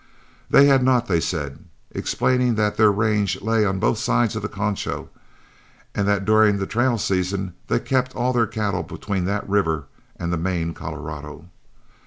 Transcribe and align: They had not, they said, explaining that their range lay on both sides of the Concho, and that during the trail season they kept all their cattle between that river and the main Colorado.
They 0.49 0.65
had 0.65 0.83
not, 0.83 1.05
they 1.05 1.19
said, 1.19 1.59
explaining 1.91 2.55
that 2.55 2.75
their 2.75 2.91
range 2.91 3.39
lay 3.43 3.63
on 3.63 3.77
both 3.77 3.99
sides 3.99 4.35
of 4.35 4.41
the 4.41 4.49
Concho, 4.49 5.11
and 5.93 6.07
that 6.07 6.25
during 6.25 6.57
the 6.57 6.65
trail 6.65 6.97
season 6.97 7.53
they 7.67 7.79
kept 7.79 8.15
all 8.15 8.33
their 8.33 8.47
cattle 8.47 8.81
between 8.81 9.25
that 9.25 9.47
river 9.47 9.85
and 10.15 10.33
the 10.33 10.37
main 10.37 10.73
Colorado. 10.73 11.49